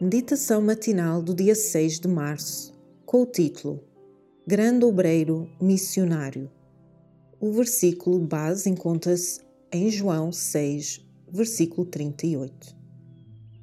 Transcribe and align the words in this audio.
Meditação 0.00 0.60
matinal 0.60 1.22
do 1.22 1.32
dia 1.32 1.54
6 1.54 2.00
de 2.00 2.08
março, 2.08 2.72
com 3.06 3.22
o 3.22 3.26
título 3.26 3.80
Grande 4.44 4.84
Obreiro 4.84 5.48
Missionário. 5.60 6.50
O 7.40 7.52
versículo 7.52 8.18
base 8.18 8.68
encontra-se 8.68 9.40
em 9.72 9.88
João 9.88 10.32
6, 10.32 11.00
versículo 11.30 11.86
38. 11.86 12.76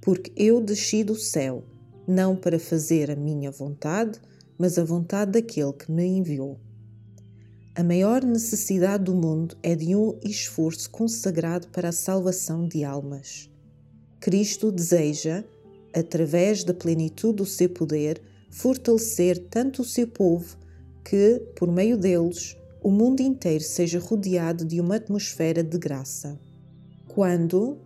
Porque 0.01 0.31
eu 0.37 0.61
desci 0.61 1.03
do 1.03 1.15
céu, 1.15 1.65
não 2.07 2.33
para 2.33 2.57
fazer 2.57 3.11
a 3.11 3.15
minha 3.15 3.51
vontade, 3.51 4.17
mas 4.57 4.79
a 4.79 4.85
vontade 4.85 5.31
daquele 5.31 5.73
que 5.73 5.91
me 5.91 6.05
enviou. 6.05 6.57
A 7.75 7.83
maior 7.83 8.23
necessidade 8.23 9.03
do 9.03 9.13
mundo 9.13 9.57
é 9.61 9.75
de 9.75 9.93
um 9.97 10.17
esforço 10.23 10.89
consagrado 10.89 11.67
para 11.67 11.89
a 11.89 11.93
salvação 11.93 12.65
de 12.65 12.85
almas. 12.85 13.49
Cristo 14.21 14.71
deseja, 14.71 15.43
através 15.93 16.63
da 16.63 16.73
plenitude 16.73 17.37
do 17.37 17.45
seu 17.45 17.69
poder, 17.69 18.21
fortalecer 18.49 19.37
tanto 19.49 19.81
o 19.81 19.85
seu 19.85 20.07
povo 20.07 20.57
que, 21.03 21.41
por 21.55 21.71
meio 21.71 21.97
deles, 21.97 22.57
o 22.81 22.89
mundo 22.89 23.21
inteiro 23.21 23.63
seja 23.63 23.99
rodeado 23.99 24.65
de 24.65 24.79
uma 24.79 24.95
atmosfera 24.95 25.63
de 25.63 25.77
graça. 25.77 26.39
Quando 27.07 27.77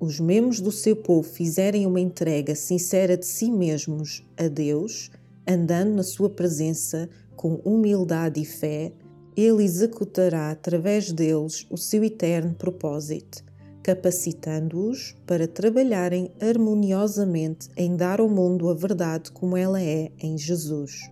os 0.00 0.20
membros 0.20 0.60
do 0.60 0.70
seu 0.70 0.96
povo 0.96 1.28
fizerem 1.28 1.86
uma 1.86 2.00
entrega 2.00 2.54
sincera 2.54 3.16
de 3.16 3.26
si 3.26 3.50
mesmos 3.50 4.24
a 4.36 4.48
Deus, 4.48 5.10
andando 5.46 5.94
na 5.94 6.02
sua 6.02 6.30
presença 6.30 7.08
com 7.34 7.54
humildade 7.64 8.40
e 8.40 8.44
fé, 8.44 8.92
ele 9.36 9.64
executará 9.64 10.50
através 10.50 11.12
deles 11.12 11.66
o 11.70 11.76
seu 11.76 12.02
eterno 12.04 12.54
propósito 12.54 13.47
capacitando-os 13.88 15.16
para 15.26 15.48
trabalharem 15.48 16.30
harmoniosamente 16.42 17.70
em 17.74 17.96
dar 17.96 18.20
ao 18.20 18.28
mundo 18.28 18.68
a 18.68 18.74
verdade 18.74 19.32
como 19.32 19.56
ela 19.56 19.80
é 19.80 20.10
em 20.20 20.36
Jesus. 20.36 21.10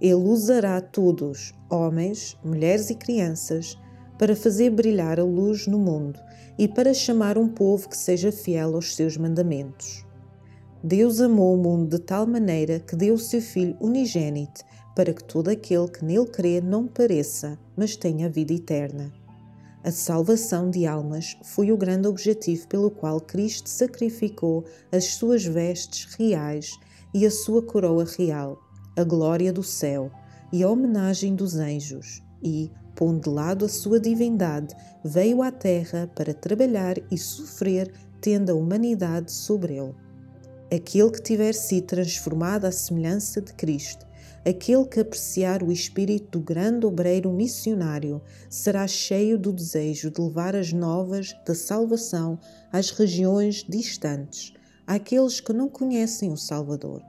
Ele 0.00 0.14
usará 0.14 0.80
todos, 0.80 1.52
homens, 1.68 2.38
mulheres 2.44 2.88
e 2.88 2.94
crianças, 2.94 3.76
para 4.16 4.36
fazer 4.36 4.70
brilhar 4.70 5.18
a 5.18 5.24
luz 5.24 5.66
no 5.66 5.76
mundo 5.76 6.20
e 6.56 6.68
para 6.68 6.94
chamar 6.94 7.36
um 7.36 7.48
povo 7.48 7.88
que 7.88 7.96
seja 7.96 8.30
fiel 8.30 8.76
aos 8.76 8.94
seus 8.94 9.16
mandamentos. 9.16 10.06
Deus 10.84 11.20
amou 11.20 11.56
o 11.56 11.60
mundo 11.60 11.98
de 11.98 11.98
tal 11.98 12.28
maneira 12.28 12.78
que 12.78 12.94
deu 12.94 13.14
o 13.14 13.18
seu 13.18 13.40
Filho 13.40 13.76
unigênito 13.80 14.62
para 14.94 15.12
que 15.12 15.24
todo 15.24 15.48
aquele 15.48 15.88
que 15.88 16.04
nele 16.04 16.26
crê 16.26 16.60
não 16.60 16.86
pereça, 16.86 17.58
mas 17.76 17.96
tenha 17.96 18.30
vida 18.30 18.52
eterna. 18.52 19.23
A 19.84 19.92
salvação 19.92 20.70
de 20.70 20.86
almas 20.86 21.36
foi 21.42 21.70
o 21.70 21.76
grande 21.76 22.08
objetivo 22.08 22.66
pelo 22.68 22.90
qual 22.90 23.20
Cristo 23.20 23.68
sacrificou 23.68 24.64
as 24.90 25.04
suas 25.04 25.44
vestes 25.44 26.14
reais 26.14 26.78
e 27.12 27.26
a 27.26 27.30
sua 27.30 27.62
coroa 27.62 28.06
real, 28.16 28.58
a 28.96 29.04
glória 29.04 29.52
do 29.52 29.62
céu 29.62 30.10
e 30.50 30.62
a 30.62 30.70
homenagem 30.70 31.34
dos 31.34 31.56
anjos, 31.56 32.22
e, 32.42 32.70
pondo 32.96 33.24
de 33.24 33.28
lado 33.28 33.66
a 33.66 33.68
sua 33.68 34.00
divindade, 34.00 34.74
veio 35.04 35.42
à 35.42 35.52
terra 35.52 36.10
para 36.16 36.32
trabalhar 36.32 36.96
e 37.10 37.18
sofrer, 37.18 37.92
tendo 38.22 38.52
a 38.52 38.54
humanidade 38.54 39.30
sobre 39.30 39.74
ele. 39.74 39.94
Aquele 40.74 41.10
que 41.10 41.22
tiver 41.22 41.54
sido 41.54 41.86
transformado 41.86 42.64
à 42.64 42.72
semelhança 42.72 43.40
de 43.40 43.52
Cristo 43.52 44.04
Aquele 44.46 44.84
que 44.84 45.00
apreciar 45.00 45.62
o 45.62 45.72
espírito 45.72 46.38
do 46.38 46.44
grande 46.44 46.84
obreiro 46.84 47.32
missionário 47.32 48.20
será 48.50 48.86
cheio 48.86 49.38
do 49.38 49.50
desejo 49.50 50.10
de 50.10 50.20
levar 50.20 50.54
as 50.54 50.70
novas 50.70 51.34
da 51.46 51.54
salvação 51.54 52.38
às 52.70 52.90
regiões 52.90 53.64
distantes, 53.66 54.52
àqueles 54.86 55.40
que 55.40 55.50
não 55.54 55.66
conhecem 55.66 56.30
o 56.30 56.36
Salvador. 56.36 57.02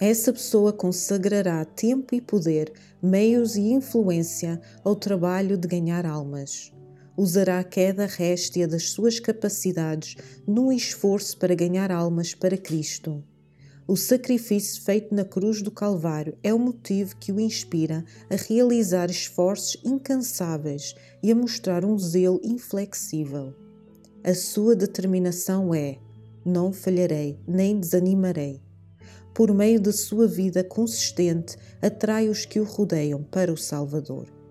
Essa 0.00 0.32
pessoa 0.32 0.72
consagrará 0.72 1.64
tempo 1.64 2.12
e 2.12 2.20
poder, 2.20 2.72
meios 3.00 3.54
e 3.54 3.70
influência 3.70 4.60
ao 4.82 4.96
trabalho 4.96 5.56
de 5.56 5.68
ganhar 5.68 6.04
almas. 6.04 6.72
Usará 7.16 7.60
a 7.60 7.64
queda 7.64 8.06
réstia 8.06 8.66
das 8.66 8.90
suas 8.90 9.20
capacidades 9.20 10.16
num 10.46 10.72
esforço 10.72 11.38
para 11.38 11.54
ganhar 11.54 11.90
almas 11.90 12.34
para 12.34 12.56
Cristo 12.56 13.22
o 13.86 13.96
sacrifício 13.96 14.82
feito 14.82 15.14
na 15.14 15.26
cruz 15.26 15.60
do 15.60 15.70
Calvário 15.70 16.38
é 16.42 16.54
o 16.54 16.58
motivo 16.58 17.16
que 17.16 17.30
o 17.30 17.38
inspira 17.38 18.02
a 18.30 18.34
realizar 18.34 19.10
esforços 19.10 19.76
incansáveis 19.84 20.94
e 21.22 21.30
a 21.30 21.34
mostrar 21.34 21.84
um 21.84 21.98
zelo 21.98 22.40
inflexível. 22.42 23.54
A 24.22 24.32
sua 24.32 24.74
determinação 24.74 25.74
é: 25.74 25.98
não 26.46 26.72
falharei, 26.72 27.38
nem 27.46 27.78
desanimarei. 27.78 28.62
Por 29.34 29.52
meio 29.52 29.78
da 29.78 29.92
sua 29.92 30.26
vida 30.26 30.64
consistente, 30.64 31.58
atrai 31.82 32.30
os 32.30 32.46
que 32.46 32.58
o 32.60 32.64
rodeiam 32.64 33.22
para 33.22 33.52
o 33.52 33.56
Salvador. 33.56 34.43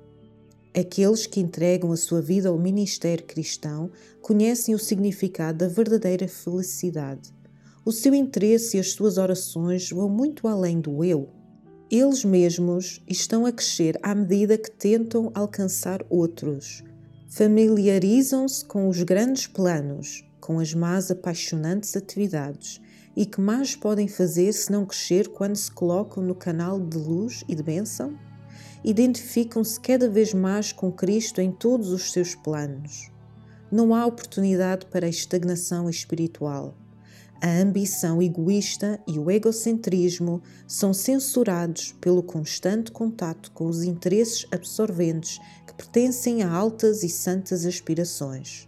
Aqueles 0.75 1.25
que 1.25 1.39
entregam 1.39 1.91
a 1.91 1.97
sua 1.97 2.21
vida 2.21 2.49
ao 2.49 2.57
ministério 2.57 3.25
cristão 3.25 3.91
conhecem 4.21 4.73
o 4.73 4.79
significado 4.79 5.59
da 5.59 5.67
verdadeira 5.67 6.27
felicidade 6.27 7.33
o 7.85 7.91
seu 7.91 8.15
interesse 8.15 8.77
e 8.77 8.79
as 8.79 8.93
suas 8.93 9.17
orações 9.17 9.89
vão 9.89 10.07
muito 10.07 10.47
além 10.47 10.79
do 10.79 11.03
eu. 11.03 11.29
Eles 11.91 12.23
mesmos 12.23 13.01
estão 13.07 13.45
a 13.45 13.51
crescer 13.51 13.99
à 14.01 14.15
medida 14.15 14.57
que 14.57 14.71
tentam 14.71 15.29
alcançar 15.33 16.03
outros. 16.09 16.83
Familiarizam-se 17.27 18.63
com 18.63 18.87
os 18.87 19.03
grandes 19.03 19.47
planos, 19.47 20.23
com 20.39 20.59
as 20.59 20.73
más 20.73 21.11
apaixonantes 21.11 21.95
atividades 21.95 22.79
e 23.15 23.25
que 23.25 23.41
mais 23.41 23.75
podem 23.75 24.07
fazer 24.07 24.53
se 24.53 24.71
não 24.71 24.85
crescer 24.85 25.27
quando 25.27 25.55
se 25.55 25.69
colocam 25.69 26.23
no 26.23 26.33
canal 26.33 26.79
de 26.79 26.97
luz 26.97 27.43
e 27.49 27.53
de 27.53 27.61
bênção? 27.61 28.17
Identificam-se 28.83 29.79
cada 29.79 30.09
vez 30.09 30.33
mais 30.33 30.71
com 30.71 30.91
Cristo 30.91 31.41
em 31.41 31.51
todos 31.51 31.91
os 31.91 32.11
seus 32.11 32.35
planos. 32.35 33.11
Não 33.71 33.95
há 33.95 34.05
oportunidade 34.05 34.85
para 34.87 35.05
a 35.05 35.09
estagnação 35.09 35.89
espiritual 35.89 36.75
a 37.43 37.59
ambição 37.59 38.21
egoísta 38.21 38.97
e 39.05 39.19
o 39.19 39.29
egocentrismo 39.29 40.41
são 40.65 40.93
censurados 40.93 41.93
pelo 41.99 42.23
constante 42.23 42.89
contato 42.89 43.51
com 43.51 43.65
os 43.65 43.83
interesses 43.83 44.47
absorventes 44.49 45.41
que 45.67 45.73
pertencem 45.73 46.41
a 46.41 46.49
altas 46.49 47.03
e 47.03 47.09
santas 47.09 47.65
aspirações. 47.65 48.65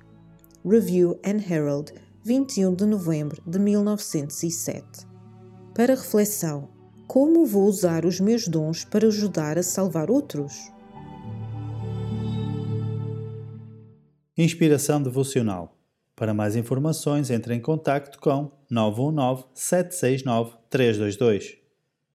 Review 0.69 1.17
and 1.25 1.39
Herald, 1.49 1.93
21 2.21 2.75
de 2.75 2.85
novembro 2.85 3.41
de 3.47 3.57
1907. 3.57 5.07
Para 5.73 5.95
reflexão: 5.95 6.67
como 7.07 7.45
vou 7.45 7.65
usar 7.65 8.05
os 8.05 8.19
meus 8.19 8.47
dons 8.47 8.83
para 8.85 9.07
ajudar 9.07 9.57
a 9.57 9.63
salvar 9.63 10.09
outros? 10.09 10.71
Inspiração 14.37 15.01
devocional 15.01 15.75
para 16.15 16.33
mais 16.33 16.55
informações, 16.55 17.29
entre 17.29 17.53
em 17.53 17.59
contato 17.59 18.19
com 18.19 18.51
919 18.69 19.45
769 19.53 20.57
322. 20.69 21.64